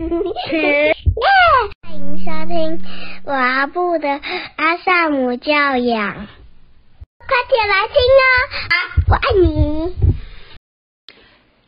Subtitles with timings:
[0.00, 0.96] 耶！
[1.82, 2.82] 欢迎收听
[3.24, 4.08] 我阿布的
[4.56, 8.24] 阿萨姆教养，快点来听啊！
[8.70, 8.74] 啊，
[9.08, 10.09] 我爱你。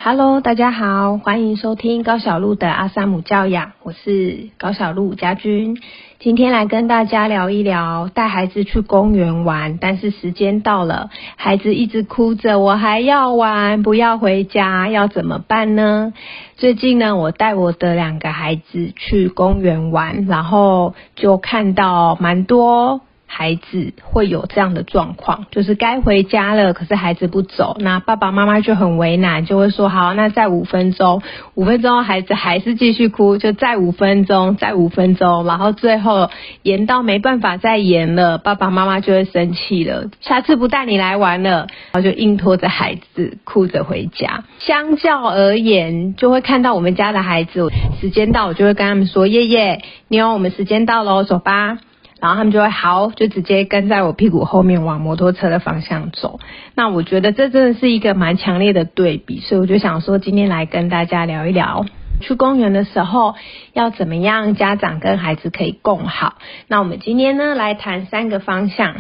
[0.05, 5.79] Hello，大家好，欢迎收听高小鹿的阿萨姆教养，我是高小鹿家君。
[6.19, 16.13] 今天来跟大家聊一聊带孩子去公园玩，但是时间到了，孩子一直哭着，我还要玩，不要回家，要怎么办呢？
[16.57, 23.03] 最近呢，我带我的两个孩子去公园玩，然后就看到蛮多。
[23.35, 31.23] 孩子会有这样的状况，就是该回家了，可是孩子不走，那爸爸妈妈就很为难，就会说好，那再五分钟，
[31.55, 36.29] 五分钟孩子还是继续哭，就再五分钟，再五分钟，然后最后
[36.63, 44.45] 延到没办法再延了，爸爸妈妈就会生气了，下次不带你来玩了，然后就硬拖着孩子哭着回家。
[44.59, 47.67] 相较而言，就会看到我们家的孩子，
[47.99, 51.79] 时间到，我就会跟他们说，爷爷，妞，我们时间到了，走吧。
[52.23, 56.39] 然后他们就会好，就直接跟在我屁股后面往摩托车的方向走。
[56.77, 61.85] 那我觉得这真的是一个蛮强烈的对比，所以我就想说今天来跟大家聊一聊，
[62.21, 63.35] 去公园的时候
[63.73, 66.35] 要怎么样家长跟孩子可以共好。
[66.69, 68.95] 那我们今天呢来谈三个方向，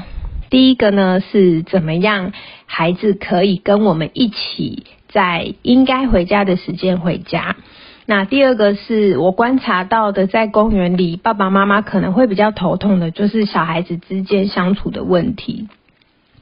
[0.50, 2.32] 第一个呢是怎么样
[2.66, 7.54] 孩子可以跟我们一起在应该回家的时间回家。
[8.06, 15.68] 那第二个是我观察到的，在公园里，爸爸妈妈可能会比较头痛的，就是小孩子之间相处的问题，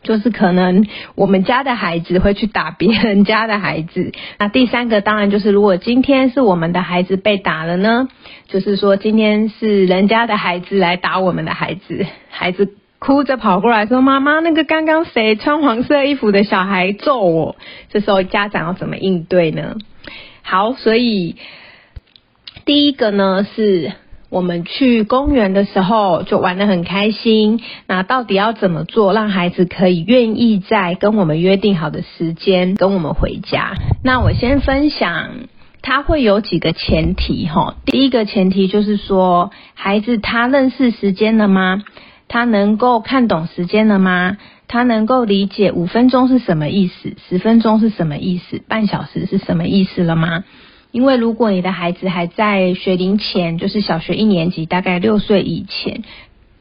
[0.03, 4.13] 就是可能我们家的孩子会去打别人家的孩子。
[4.39, 8.09] 那第三个当然就是，如果今天是我们的孩子被打了呢，
[8.49, 17.57] 就是说今天是人家的孩子来打我们的孩子，孩子哭着跑过来说：“妈妈，那个刚刚谁穿黄色衣服的小孩揍我。”
[17.93, 19.77] 这时候家长要怎么应对呢？
[20.51, 21.37] 好，所以
[22.65, 23.93] 第一个呢，是
[24.31, 27.61] 我们去公园的时候就玩得很开心。
[27.87, 33.75] 那到底要怎么做，让孩子可以愿意在跟我们约定好的时间跟我们回家？
[34.03, 35.31] 那我先分享，
[35.83, 37.77] 他会有几个前提哈。
[37.87, 41.85] 第一个前提就是说，孩子他认识时间了吗？
[42.27, 44.37] 他能够看懂时间了吗？
[44.71, 50.45] 他能够理解五分钟是什么意思，十分钟是什么意思，半小时是什么意思了吗？
[50.93, 56.05] 因为如果你的孩子还在学龄前，就是小学一年级，大概六岁以前，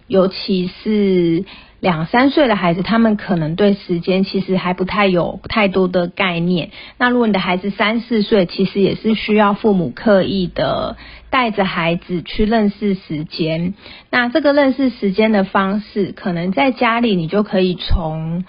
[0.07, 1.45] 尤其是。
[1.81, 6.71] 两三岁的孩子，他们可能对时间其实还不太有太多的概念。
[6.97, 10.97] 那如果你的孩子三四岁，其实也是需要父母刻意的
[11.29, 13.73] 带着孩子去认识时间。
[14.09, 18.43] 那这个认识时间的方式，可能在家里你就可以从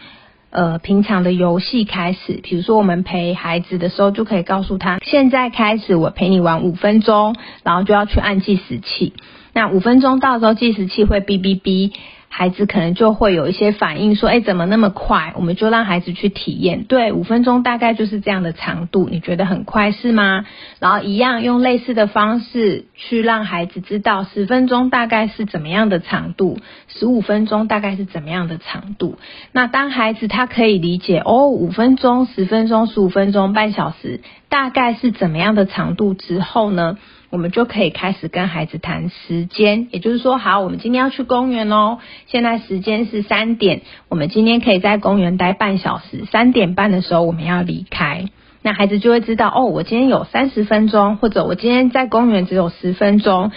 [0.51, 9.13] 呃平常的游戏开始，比如说我们陪孩子的时候，就可以告诉他，现在开始我陪你玩五分钟，然后就要去按计时器。
[9.53, 11.93] 那五分钟到时候，计时器会哔哔哔。
[12.33, 16.85] 孩子可能就会有一些反应，说：“哎，怎么那么快？”我们就让孩子去体验。
[16.85, 20.47] 对，五分钟大概就是这样的长度，你觉得很快是吗？
[20.79, 29.19] 然后一样用类似的方式去让孩子知道，十分钟大概是怎么样的长度，十五分钟大概是怎么样的长度。
[29.51, 36.99] 那当孩子他可以理解哦，五分钟、十分钟、十五分钟、半小时大概是怎么样的长度之后呢？
[37.31, 41.99] 我们就可以开始跟孩子谈时间，也就是说，好，我们今天要去公园哦。
[42.27, 46.25] 现在时间是三点，我们今天可以在公园待半小时。
[46.25, 48.27] 三点半的时候我们要离开，
[48.63, 53.53] 那孩子就会知道哦，我今天有三十分钟，或者我今天在公园只有十分钟，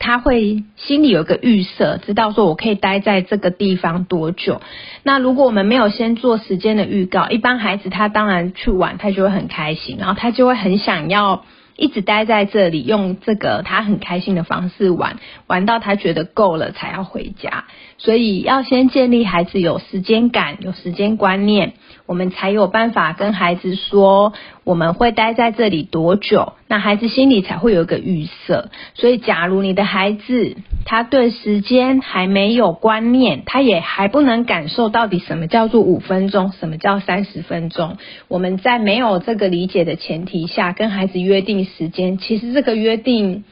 [0.00, 4.60] 他会心里有个预设，知道说我可以待在这个地方多久。
[5.04, 11.44] 那如果我们没有先做时间的预告，一般孩子他当然去玩，他就会很开心，然后他就会很想要。
[11.76, 15.16] 一直待在这里，用这个他很开心的方式玩，
[15.46, 17.64] 玩到他觉得够了才要回家。
[17.96, 21.72] 所以要先建立孩子有时间感、有时间观念，
[22.10, 24.32] 我们才有办法跟孩子说
[24.64, 28.68] 我们会待在这里多久，那孩子心里才会有一个预设。
[28.94, 37.96] 所以，假如你的孩子他对时间还没有观念，他也还不能感受到底什么叫做五分钟，什么叫三十分钟，
[38.26, 43.44] 我们在没有这个理解的前提下，跟孩子约定时间，其实这个约定。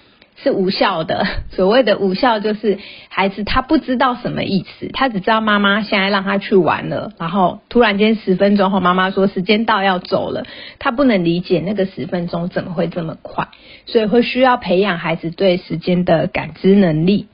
[0.43, 1.27] 是无效的。
[1.51, 10.47] 所谓的无效，就是孩子他不知道什么意思，他只知道妈妈现在让他去玩了，然后突然间十分钟后，妈妈说时间到要走了，
[10.79, 13.49] 他不能理解那个十分钟怎么会这么快，
[13.87, 17.27] 所以会需要培养孩子对时间的感知能力。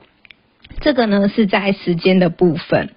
[0.81, 2.89] 这个呢是在时间的部分。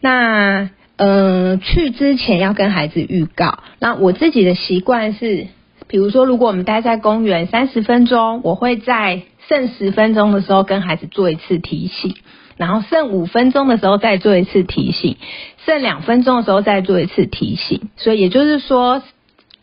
[0.00, 3.60] 那呃，去之前要跟孩子预告。
[3.78, 5.46] 那我自己的习惯是。
[5.94, 12.16] 比如说，如果我们待在公园三十分钟，我会在剩十分钟的时候跟孩子做一次提醒，
[12.56, 15.16] 然后剩五分钟的时候再做一次提醒，
[15.64, 17.90] 剩两分钟的时候再做一次提醒。
[17.96, 19.04] 所以也就是说，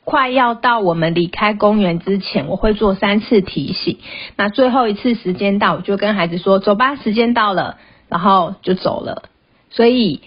[0.06, 3.98] 快要到我们离开公园之前，我会做三次提醒。
[4.38, 7.76] 那最后一次时间到，我就跟孩子说：“走吧，时间到了。”
[8.08, 9.24] 然后就走了。
[9.70, 10.22] 所以。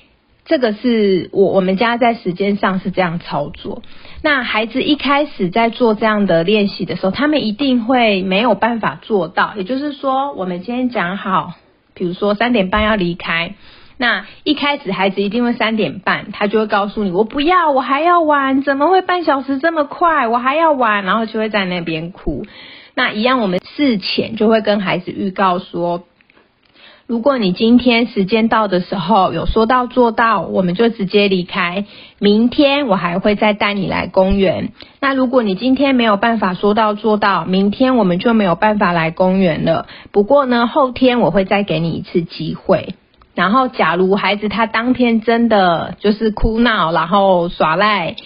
[0.46, 3.82] 这个是我我们家在时间上是这样操作。
[4.22, 9.54] 那孩子一开始在做这样的练习的时候，他们一定会没有办法做到。
[9.56, 11.54] 也就是说，我们今天讲好，
[11.94, 13.54] 比如说三点半要离开，
[13.96, 20.28] 那一开始孩子一定会三点半，他就会告诉你：“我不要，我还要玩，怎么会半小时这么快？
[20.28, 22.44] 我还要玩。”然后就会在那边哭。
[22.94, 26.04] 那一样，我们事前就会跟孩子预告说。
[27.06, 31.84] 如果你今天时间到的时候有说到做到，我们就直接离开。
[32.18, 34.72] 明天我还会再带你来公园。
[35.00, 39.86] 那如果你今天没有办法说到做到，明天我们就没有办法来公园了。
[40.12, 42.94] 不过呢，后天我会再给你一次机会。
[43.34, 48.16] 然后，假如孩子他当天真的就是哭闹，然后耍赖，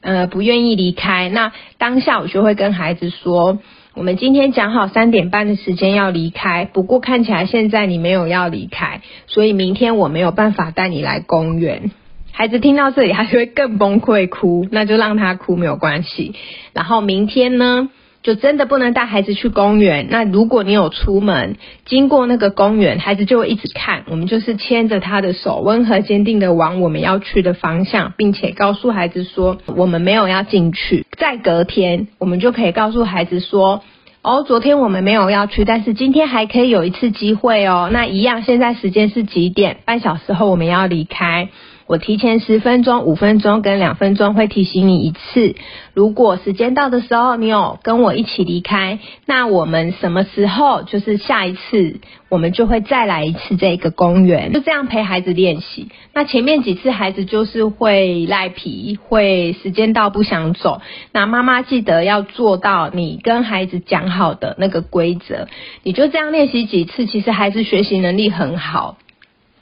[0.00, 3.58] 呃，不愿意离开，那当下我就会跟孩子说。
[3.96, 11.90] 我们今天讲好三点半的时间要离开，不过看起来现在你没有要离开，所以明天我没有办法带你来公园。
[12.30, 16.34] 孩子听到这里，他就会更崩溃哭，那就让他哭没有关系。
[16.74, 17.88] 然后明天呢？
[18.26, 20.08] 就真的不能带孩子去公园。
[20.10, 24.02] 那如果你有出门经过那个公园，孩子就会一直看。
[24.10, 31.06] 我们就是牵着他的手，温和坚定的往我们要去的方向，并且告诉孩子说我们没有要进去。
[31.16, 33.84] 再隔天，我们就可以告诉孩子说，
[34.22, 37.88] 哦，昨天我们没有要去，但是今天还可以有一次机会哦。
[37.92, 39.76] 那一样，现在时间是几点？
[39.84, 41.48] 半小时后我们要离开。
[41.86, 45.54] 我提前十分钟、五分钟跟两分钟会提醒你一次。
[45.94, 55.88] 如果时间到的时候，你有跟我一起离开，那我们什么时候就是下一次，我们就会再来一次这个公园，就这样陪孩子练习。
[56.12, 60.80] 那前面几次孩子就是会赖皮，会时间到不想走。
[61.12, 65.46] 那妈妈记得要做到你跟孩子讲好的那个规则，
[65.84, 68.98] 你就这样练习几次，其实孩子学习能力很好。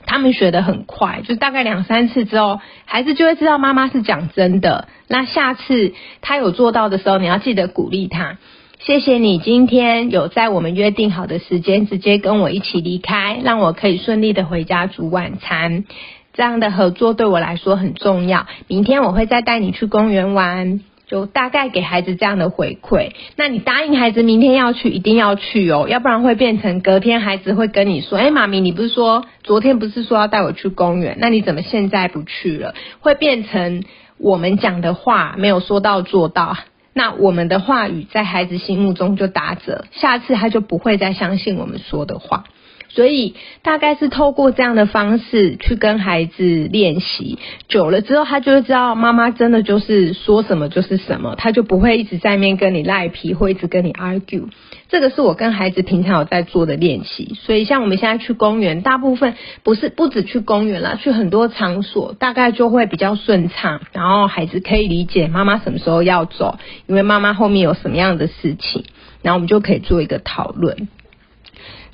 [0.05, 4.87] 他们学得很快，就大概两三次之后，孩子就会知道妈妈是讲真的。
[5.07, 8.37] 那下次他有做到的时候，你要记得鼓励他。
[8.79, 15.85] 谢谢你今天有在我们约定好的时间直接跟我一起离开，让我可以顺利的回家煮晚餐。
[16.33, 18.45] 这样的合作对我来说很重要。
[18.67, 20.81] 明天我会再带你去公园玩。
[21.07, 32.73] 就大概给孩子这样的回馈，那你答应孩子明天要去，一定要去哦，要不然会变成隔天孩子会跟你说，哎，妈咪，你不是说昨天不是说要带我去公园，那你怎么现在不去了？
[32.99, 33.83] 会变成
[34.17, 36.57] 我们讲的话没有说到做到，
[36.93, 42.45] 那我们的话语在孩子心目中就打折，下次他就不会再相信我们说的话。
[42.89, 47.37] 所以大概是透过这样的方式去跟孩子练习，
[47.67, 54.49] 久了之后，他就会知道妈妈真的就是说什么就是什么，他就不会一直在面跟你赖皮，或一直跟你 argue。
[54.87, 57.35] 这个是我跟孩子平常有在做的练习。
[57.41, 59.33] 所以像我们现在去公园，大部分
[59.63, 68.83] 不是不止去公园啦，去很多场所，大概就会比较顺畅，然后孩子可以理解妈妈什么时候要走，因为妈妈后面有什么样的事情，
[69.21, 70.87] 然后我们就可以做一个讨论。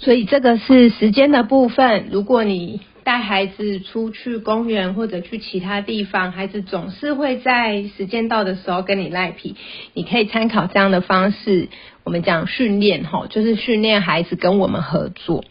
[0.02, 2.08] 所以这个是时间的部分。
[2.12, 9.56] 如果你带孩子出去公园或者去其他地方，孩子总是会在时间到的时候跟你赖皮，
[9.94, 11.70] 你可以参考这样的方式。
[12.04, 15.46] 我们讲训练吼，就是训练孩子跟我们合作。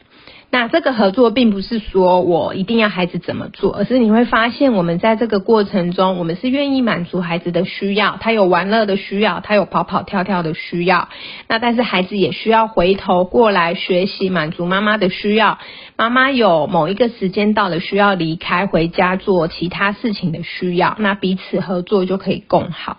[0.53, 11.09] 那这个合作并不是说我一定要孩子怎么做，而是你会发现我们在这个过程中，我们是愿意满足孩子的需要，他有玩乐的需要，他有跑跑跳跳的需要。
[11.47, 15.59] 那但是孩子也需要回头过来学习，满足妈妈的需要。
[15.97, 22.99] 妈妈有某一个时间到了需要离开回家做其他事情的需要，那彼此合作就可以共好。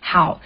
[0.00, 0.40] 好。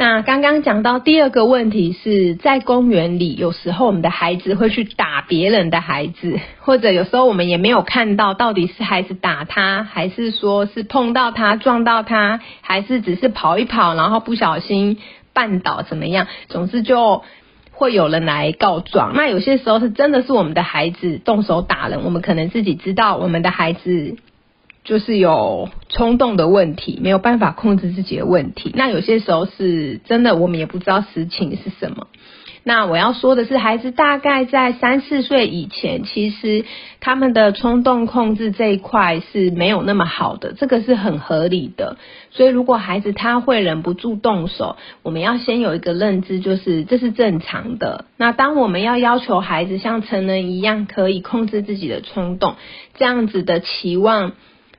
[0.00, 14.98] 那刚刚讲到第二个问题是在公园里，有时候我们的孩子会去打别人的孩子， 或者有时候我们也没有看到到底是孩子打他，还是说是碰到他撞到他，还是只是跑一跑然后不小心
[15.34, 16.28] 绊倒怎么样？
[16.46, 17.24] 总之就
[17.72, 19.14] 会有人来告状。
[19.16, 24.16] 那有些时候是真的是我们的孩子动手打人，我们可能自己知道我们的孩子。
[24.88, 28.72] 就是有冲动的问题，没有办法控制自己的问题。
[28.74, 32.06] 那有些时候是真的，我们也不知道实情是什么。
[32.64, 36.64] 那我要说的是，孩子大概在三四岁以前，其实
[37.00, 41.98] 他们的冲动控制这一块是没有那么好的，这个是很合理的。
[42.30, 48.06] 所以如果孩子他会忍不住动手，我们要先有一个认知，就是这是正常的。
[48.16, 52.56] 那当我们要要求孩子像成人一样可以控制自己的冲动，
[52.94, 54.32] 这样子的期望，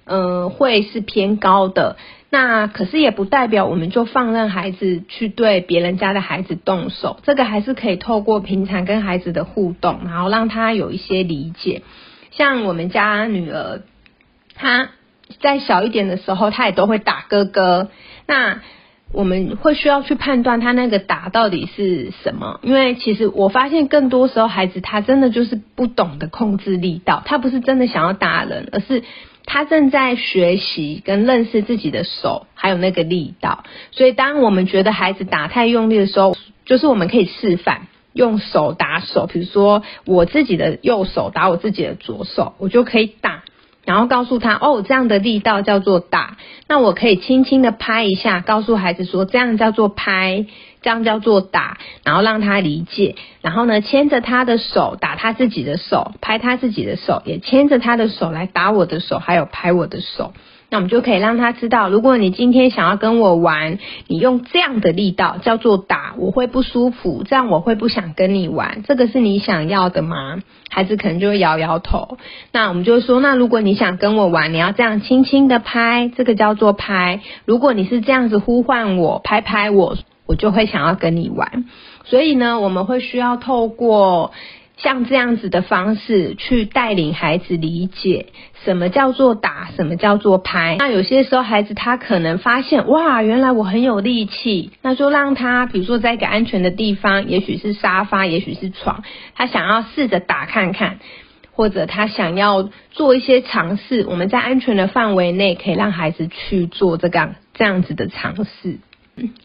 [0.10, 1.96] 嗯，会是偏高的。
[2.32, 11.82] 那可是也不代表我们就放任孩子去对别人家的孩子动手，这个还是可以透过平常跟孩子的互动，然后让他有一些理解。
[12.30, 13.82] 像我们家女儿，
[14.54, 14.90] 她
[15.40, 17.90] 在小一点的时候，她也都会打哥哥。
[18.28, 18.62] 那
[19.12, 29.02] 我们会需要去判断他那个打到底是什么，因为其实我发现更多时候孩子他真的就是不懂得控制力道，他不是真的想要打人，而是。
[29.46, 33.64] 他正在学习跟认识自己的手，还有那个力道。
[33.92, 39.26] 所以，当我们觉得孩子打太用力的时候，就是我们可以示范用手打手。
[39.26, 43.44] 比如说，我自己的右手打我自己的左手，我就可以打。
[43.86, 46.38] 然后告诉他哦，这样的力道叫做打。
[46.68, 50.46] 那我可以轻轻的拍一下，告诉孩子说，这样叫做拍，
[50.82, 51.78] 这样叫做打。
[52.04, 53.16] 然后让他理解。
[53.42, 60.34] 然后呢，牵着他的手打他自己的手，拍他自己的手，也牵着他的手来打我的手，还有拍我的手。
[60.72, 68.84] 那我们就可以让他知道，如果你今天想要跟我玩，你用这样的力道叫做打，我会不舒服，这样我会不想跟你玩。
[68.88, 70.44] 这个是你想要的吗？
[70.70, 72.20] 孩子可能就会摇摇头。
[72.52, 77.22] 那我们就说，那如果你想跟我玩，你要这样轻轻的拍，这个叫做拍。
[77.46, 79.98] 如果你是这样子呼唤我，拍拍我，
[80.30, 81.66] 我就会想要跟你玩。
[82.06, 84.32] 所以呢，我们会需要透过。
[84.82, 88.28] 像这样子的方式去带领孩子理解
[88.64, 90.78] 什么叫做打，什么叫做拍。
[90.80, 99.04] 那有些时候孩子他可能发现，哇，原来我很有力气，那就让他，比如说在一个安全的地方，也许是沙发，也许是床，
[99.36, 101.00] 他想要试着打看看，
[101.52, 104.06] 或者他想要做一些尝试。
[104.08, 108.80] 我们在安全的范围内，可以让孩子去做这个这样子的尝试。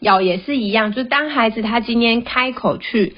[0.00, 3.16] 咬也是一样，就当孩子他今天开口去。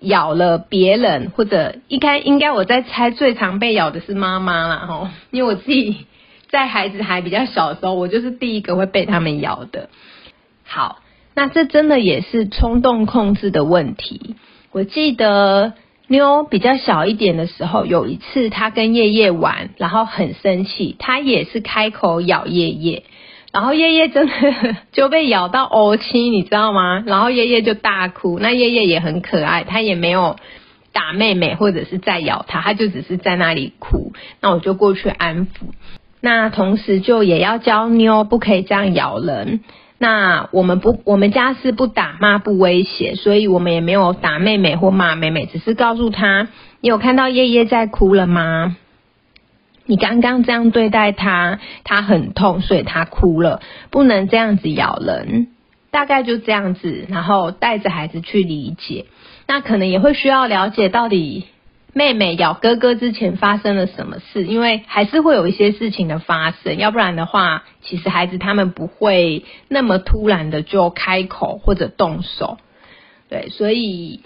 [0.00, 6.04] 咬了别人，或者应该应该我在猜，最常被咬的是妈妈啦，吼，因为我自己
[6.50, 9.88] 在孩子还比较小的时候，我就是第一个会被他们咬的。
[10.62, 10.98] 好，
[11.34, 14.36] 那这真的也是冲动控制的问题。
[14.72, 15.72] 我记得
[16.06, 23.04] 妞比较小一点的时候，有一次她跟叶叶玩，然后很生气，她也是开口咬叶叶。
[23.54, 24.32] 然后叶叶真的
[24.90, 27.04] 就被咬到呕青，你知道吗？
[27.06, 28.40] 然后叶叶就大哭。
[28.40, 30.34] 那叶叶也很可爱，他也没有
[30.92, 34.12] 打妹妹或者是在咬他，他就只是在那里哭。
[34.40, 35.70] 那我就过去安抚。
[36.20, 39.60] 那同时就也要教妞不可以这样咬人。
[39.98, 46.48] 那我们不，我们家是不打骂不威胁，所以我们也没有打妹妹或骂妹妹，只是告诉她：
[46.80, 48.76] 你有看到叶叶在哭了吗？
[49.86, 53.60] 你刚刚这样对待他，他很痛，所以他哭了。
[53.90, 55.48] 不能这样子咬人，
[55.90, 59.04] 大概就这样子，然后带着孩子去理解。
[59.46, 61.44] 那可能也会需要了解到底
[61.92, 72.56] 妹妹咬哥哥之前发生了什么事，因为还是会有一些事情的发生，要不然的话，其实孩子他们不会那么突然的就开口或者动手。
[73.28, 74.22] 对，所以。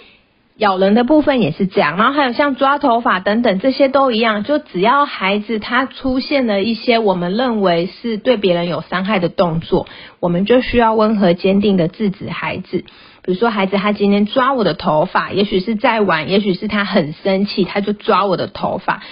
[0.59, 4.43] 咬人的部分也是这样，然后还有像抓头发等等，这些都一样。
[4.43, 9.87] 就只要孩子他出现了一些我们认为是对别人有伤害的动作，
[10.19, 12.85] 我们就需要温和坚定的制止孩子。
[13.23, 19.05] 比如说，孩子他今天抓我的头发，也许是在玩，也许是他很生气，他就抓我的头发。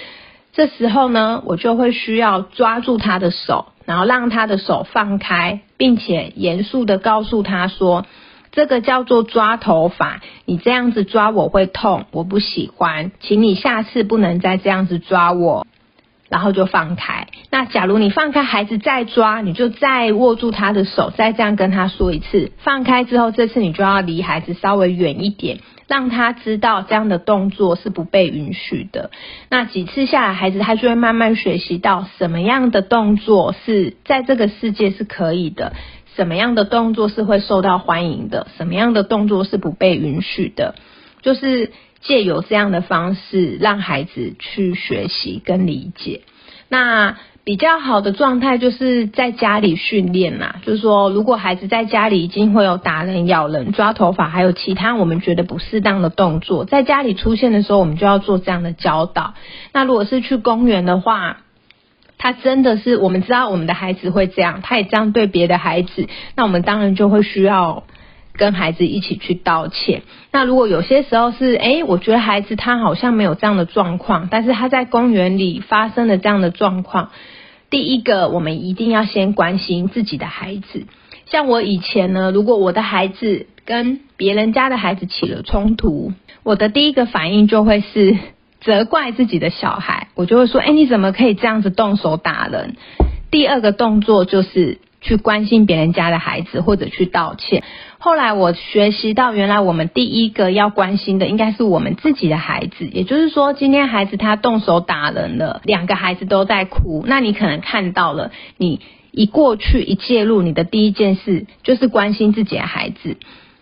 [0.53, 8.05] 这时候呢，我就会需要抓住他的手，然后让他的手放开，并且严肃的告诉他说。
[8.57, 15.67] 这个叫做抓头发，你这样子抓我会痛，我不喜欢，请你下次不能再这样子抓我，
[16.31, 17.27] 然后就放开。
[17.51, 22.51] 那假如你放开孩子再抓，你就再握住他的手，再这样跟他说一次。
[22.57, 29.11] 放开之后，这次你就要离孩子稍微远一点，让他知道这样的动作是不被允许的。
[29.51, 35.75] 那几次下来，孩子他就会慢慢学习到什么样的动作是在这个世界是可以的。
[36.17, 38.47] 什么样的动作是会受到欢迎的？
[38.57, 40.75] 什么样的动作是不被允许的？
[41.21, 46.23] 就是借由这样的方式，让孩子去学习跟理解。
[46.69, 50.57] 那比较好的状态就是在家里训练啦。
[50.65, 59.35] 就是说，如果孩子在家里已经会有打人、咬人、抓头发，还有其他我们觉得不适当的动作，在家里出现的时候，我们就要做这样的教导。
[59.73, 61.39] 那如果是去公园的话，
[62.19, 67.85] 他真的是，我们知道我们的孩子会这样，他也这样对别的孩子，那我们当然就会需要
[68.33, 70.03] 跟孩子一起去道歉。
[70.33, 77.11] 那如果有些时候是，诶，我觉得孩子他好像没有这样的状况，但是他在公园里发生了这样的状况，
[77.71, 80.87] 第一个我们一定要先关心自己的孩子。
[81.27, 86.13] 像我以前呢，如果我的孩子跟别人家的孩子起了冲突，
[86.45, 88.17] 我的第一个反应就会是
[88.67, 92.75] 责怪自己的小孩，我就会说，哎，你怎么可以这样子动手打人？
[93.31, 97.63] 第二个动作就是去关心别人家的孩子，或者去道歉。
[97.99, 102.87] 后来我学习到，原来我们第一个要关心的应该是我们自己的孩子。
[102.87, 108.81] 也就是说，今天孩子他动手打人了，两个孩子都在哭，那你可能看到了，你
[109.13, 113.17] 一过去一介入，你的第一件事就是关心自己的孩子。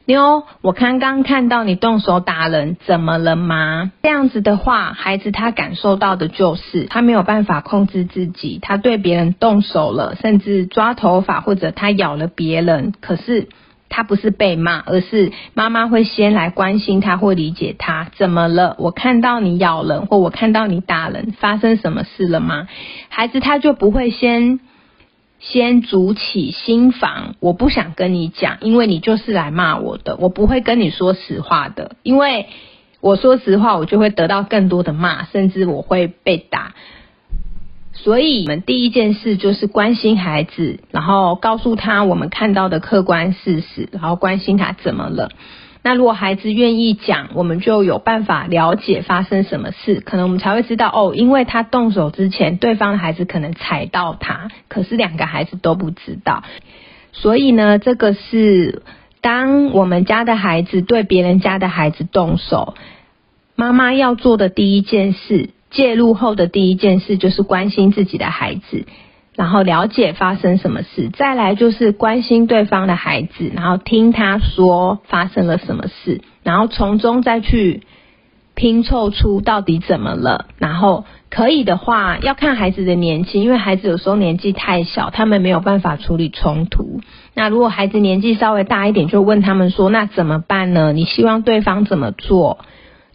[0.07, 3.91] 妞，我刚刚看到你动手打人，怎么了吗？
[4.03, 12.93] 这样子的话，孩子他感受到的就是他没有办法控制自己，他对别人动手了，甚至抓头发或者他咬了别人。
[13.01, 13.49] 可是
[13.89, 18.77] 他不是被骂，而是妈妈会先来关心他，或理解他怎么了？
[18.79, 22.69] 我看到你咬人，或我看到你打人，发生什么事了吗？
[23.09, 24.61] 孩子他就不会先。
[25.47, 32.47] 先筑起心房，我不想跟你讲，因为你就是来骂我的，我不会跟你说实话的，因为
[33.01, 36.75] 我说实话，我就会得到更多的骂，甚至我会被打。
[37.93, 45.31] 所以，我们第一件事就是关心孩子，然后告诉他我们看到的客观事实，然后关心他怎么了。
[45.85, 56.43] 那如果孩子愿意讲，我们就有办法了解发生什么事，可能我们才会知道哦，因为他动手之前，对方的孩子可能踩到他，可是两个孩子都不知道，
[57.13, 58.83] 所以呢，这个是
[59.21, 62.75] 当我们家的孩子对别人家的孩子动手，
[63.55, 68.87] 妈妈要做的第一件事，介入后的第一件事就是关心自己的孩子。
[69.37, 77.83] 然后了解发生什么事，再来就是关心对方的孩子，然后听他说发生了什么事，然后从中再去
[78.55, 80.47] 拼凑出到底怎么了。
[80.59, 87.01] 然后可以的话，要看孩子的年纪，因为孩子有时候年纪太小，他们没有办法处理冲突。
[87.35, 90.93] 那如果孩子年纪稍微大一点，就问他们说：“那怎么办呢？
[90.93, 92.59] 你希望对方怎么做？”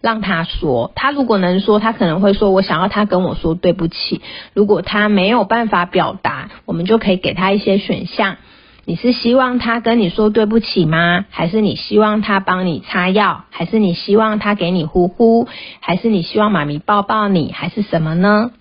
[0.02, 4.22] 让他说，他如果能说，他可能会说：“我想要他跟我说对不起。”
[4.54, 8.38] 如果他没有办法表达，我们就可以给他一些选项。
[8.86, 11.26] 你是希望他跟你说对不起吗？
[11.30, 13.44] 还是你希望他帮你擦药？
[13.50, 15.48] 还是你希望他给你呼呼？
[15.82, 17.52] 还是你希望妈咪抱抱你？
[17.52, 18.52] 还是什么呢？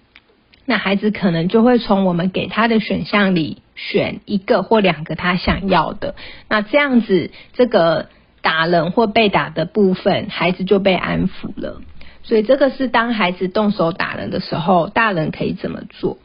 [0.67, 6.15] 那孩子可能就会从我们给他的选项里选一个或两个他想要的。
[6.49, 8.09] 那这样子，这个。
[8.49, 11.83] 打人或被打的部分，孩子就被安抚了。
[12.23, 16.17] 所以这个是当孩子动手打人的时候，大人可以怎么做？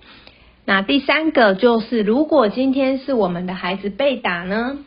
[0.63, 4.77] 那第三个就是，如果今天是我们的孩子被打呢？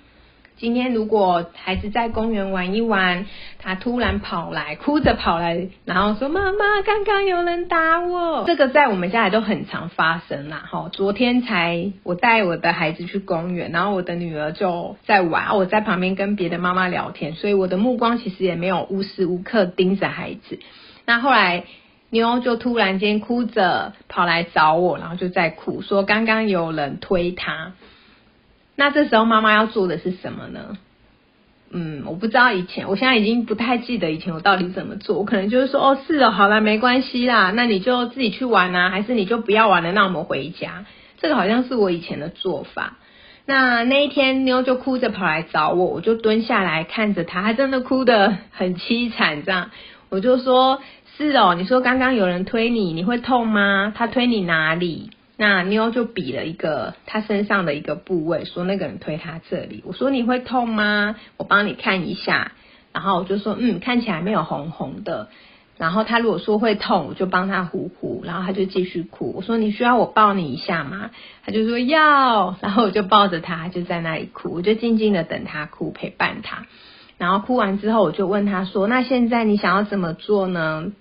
[0.59, 3.27] 今天如果孩子在公园玩一玩，
[3.59, 10.65] 他突然跑来，哭着跑来，然后说：“妈妈，刚刚有人打我。”这个在我们家里都很常发生啦。
[10.71, 20.59] 哈，昨天才我带我的孩子去公园，然后我的女儿就在玩，我在旁边跟别的妈妈聊天，所以我的目光其实也没有无时无刻盯着孩子。
[21.05, 21.65] 那后来
[22.09, 27.73] 妞就突然间哭着跑来找我，然后就在哭，说刚刚有人推他。
[28.77, 30.77] 那这时候妈妈要做的是什么呢？
[31.73, 35.19] 嗯，我不知道以前，我现在已经不太记得以前我到底怎么做。
[35.19, 40.85] 我可能就是说，哦，是哦，好了，没关系啦，那你就自己去玩啊，还是你就不要玩了，那我们回家。
[41.19, 42.99] 这个好像是我以前的做法。
[43.47, 49.71] 那那一天妞就哭着跑来找我，我就蹲下来看着她，她真的哭得很凄惨，这样
[50.09, 50.81] 我就说，
[51.17, 53.93] 是哦，你说刚刚有人推你，你会痛吗？
[53.97, 55.11] 他推你哪里？
[55.39, 59.83] 那妞就比了一个他身上的一个部位，说那个人推他这里。
[59.85, 61.15] 我说你会痛吗？
[61.37, 62.53] 我帮你看一下。
[62.95, 65.29] 然后我就说嗯，看起来没有红红的。
[65.77, 68.23] 然后他如果说会痛，我就帮他呼呼。
[68.25, 69.35] 然后他就继续哭。
[69.37, 71.11] 我说你需要我抱你一下吗？
[71.45, 72.57] 他就说要。
[72.63, 74.55] 然后我就抱着他，就在那里哭。
[74.55, 76.65] 我就静静的等他哭，陪伴他。
[77.19, 80.93] 然后哭完之后，我就问他说：那现在你想要怎么做呢？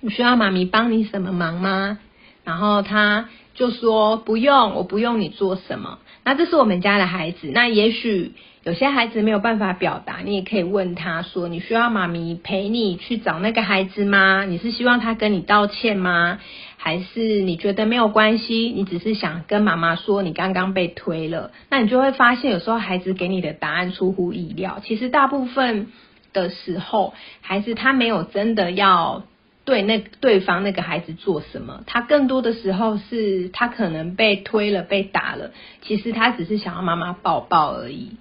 [0.00, 1.98] 你需要妈咪帮你什么忙吗？
[2.44, 3.30] 然后他。
[3.60, 5.98] 就说不用，我不用你做什么。
[6.24, 7.50] 那这是我们家的孩子。
[7.52, 14.46] 那也许有些孩子没有办法表达，你也可以问他说：“你需要妈咪陪你去找那个孩子吗？
[14.46, 16.38] 你是希望他跟你道歉吗？
[16.78, 18.72] 还是你觉得没有关系？
[18.74, 21.50] 你只是想跟妈妈说你刚刚被推了？
[21.68, 24.80] 那你就会发现，有时候孩子给你的答案出乎意料。
[24.82, 25.88] 其实大部分
[26.32, 29.24] 的时候，孩子他没有真的要。
[29.70, 31.84] 对那对方那个孩子做什么？
[31.86, 35.52] 他更多的时候是他可能被推了、被打了，
[35.82, 38.16] 其实他只是想要妈妈抱抱而已。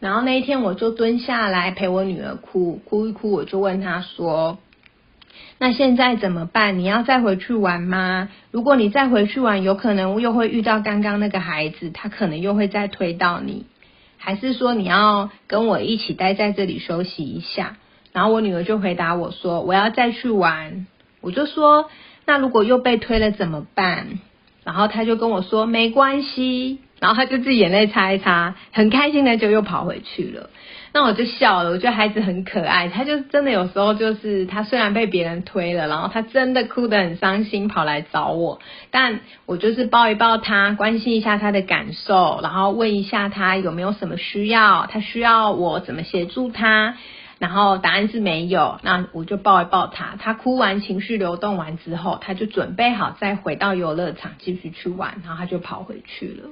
[0.00, 4.56] 然后那一天我就蹲下来陪我女儿哭，哭一哭，我就问她说
[5.60, 6.78] ：“那现在怎么办？
[6.78, 8.30] 你要再回去玩吗？
[8.50, 13.66] 如果你再回去玩，有可能又会遇到刚刚那个孩子，他可能又会再推到你，
[14.16, 17.76] 还是说你要跟我一起待在这里休息一下？”
[18.12, 20.86] 然后我女儿就回答我说：“我要再去玩。”
[21.20, 21.90] 我就说
[22.26, 24.18] ：“那如果又被推了怎么办？”
[24.64, 30.50] 然后她就跟我说：“没关系。”然后他就自己眼泪擦一擦，很开心的就又跑回去了。
[30.92, 32.88] 那我就笑了，我觉得孩子很可爱。
[32.88, 38.58] 他就真的有时候就是他虽然被别人推了，然后他真的哭得很伤心，跑来找我。
[38.90, 46.96] 但我就是抱一抱他，关心一下他的感受，然后问一下他有没有什么需要，他需要我怎么协助他。
[47.38, 50.16] 然后答案是没有，那我就抱一抱他。
[50.18, 56.50] 他哭完，情绪流动完之后，他就准备好再回到游乐场继续去玩，然后他就跑回去了。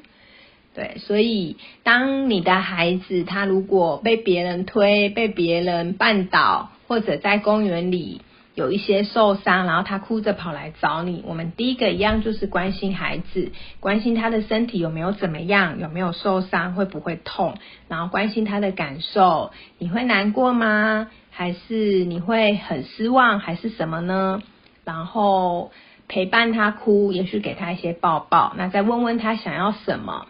[0.74, 8.20] 对，所以当你的孩子他如果被别人推、被别人绊倒，或者在公园里
[8.56, 21.08] 有一些受伤，然后他哭着跑来找你，我们第一个一样就是关心孩子，关心他的身体有没有怎么样，有没有受伤，会不会痛，然后关心他的感受，你会难过吗？
[21.30, 24.42] 还是你会很失望，还是什么呢？
[24.84, 25.70] 然后
[26.08, 30.26] 陪伴他哭，也许给他一些抱抱，那再问问他想要什么。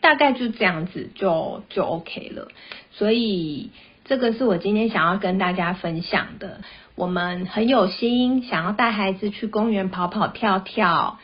[0.00, 2.48] 大概就这样子就就 OK 了，
[2.90, 3.70] 所以
[4.04, 6.60] 这个是我今天想要跟大家分享的。
[6.94, 11.18] 我们很有心想要带孩子去公园跑跑跳跳，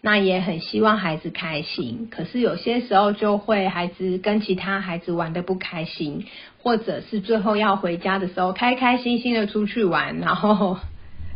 [0.00, 2.08] 那也很希望孩子开心。
[2.10, 6.24] 可是有些时候就会孩子跟其他孩子玩的不开心，
[6.62, 10.78] 或者是最后要回家的时候开开心心的出去玩，然后。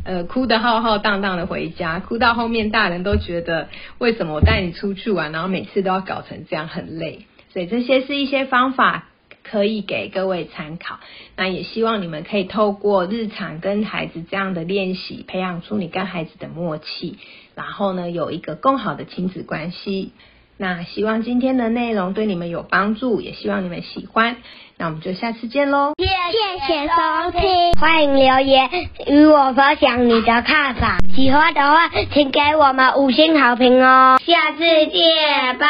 [0.03, 7.27] 呃，哭得浩浩荡荡的回家，哭到后面大人都觉得为什么我带你出去玩，然后每次都要搞成这样，很累。
[7.53, 9.09] 所以这些是一些方法
[9.43, 10.99] 可以给各位参考。
[11.35, 17.17] 那也希望你们可以透过日常跟孩子这样的练习，培养出你跟孩子的默契，
[17.55, 20.13] 然后呢有一个更好的亲子关系。
[20.57, 24.37] 那希望今天的内容对你们有帮助，也希望你们喜欢。
[24.77, 25.93] 那我们就下次见喽！
[25.97, 28.69] 谢谢收听，欢迎留言
[29.07, 30.97] 与我分享你的看法。
[31.15, 34.19] 喜欢的话，请给我们五星好评哦！
[34.23, 35.67] 下次见，拜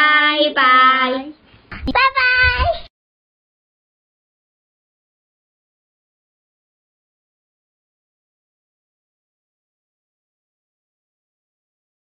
[0.53, 1.25] 拜，
[1.69, 2.90] 拜拜。